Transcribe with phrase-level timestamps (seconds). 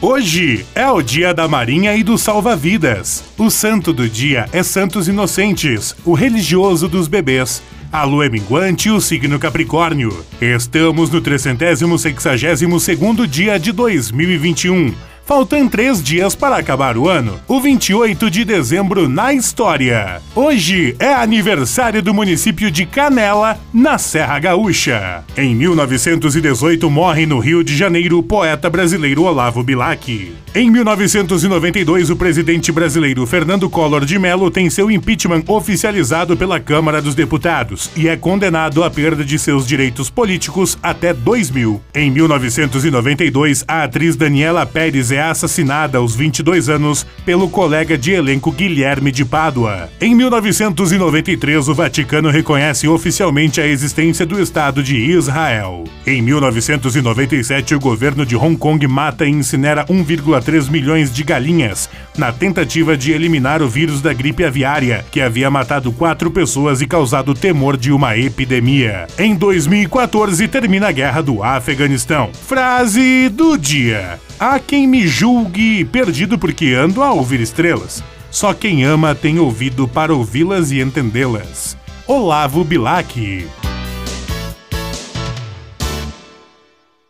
[0.00, 3.24] Hoje é o dia da Marinha e do Salva-Vidas.
[3.38, 7.62] O santo do dia é Santos Inocentes, o religioso dos bebês.
[7.90, 10.22] A lua é minguante e o signo Capricórnio.
[10.38, 14.94] Estamos no 362º dia de 2021.
[15.26, 17.40] Faltam três dias para acabar o ano.
[17.48, 20.22] O 28 de dezembro na história.
[20.36, 25.24] Hoje é aniversário do município de Canela, na Serra Gaúcha.
[25.36, 30.32] Em 1918 morre no Rio de Janeiro o poeta brasileiro Olavo Bilac.
[30.54, 37.02] Em 1992, o presidente brasileiro Fernando Collor de Mello tem seu impeachment oficializado pela Câmara
[37.02, 41.82] dos Deputados e é condenado à perda de seus direitos políticos até 2000.
[41.94, 48.52] Em 1992, a atriz Daniela Pérez é assassinada aos 22 anos pelo colega de elenco
[48.52, 49.88] Guilherme de Pádua.
[50.00, 55.84] Em 1993, o Vaticano reconhece oficialmente a existência do Estado de Israel.
[56.06, 62.32] Em 1997, o governo de Hong Kong mata e incinera 1,3 milhões de galinhas na
[62.32, 67.34] tentativa de eliminar o vírus da gripe aviária, que havia matado quatro pessoas e causado
[67.34, 69.06] temor de uma epidemia.
[69.18, 72.30] Em 2014, termina a guerra do Afeganistão.
[72.46, 74.18] Frase do dia.
[74.38, 78.04] Há quem me julgue perdido porque ando a ouvir estrelas.
[78.30, 81.74] Só quem ama tem ouvido para ouvi-las e entendê-las.
[82.06, 83.46] Olavo Bilac.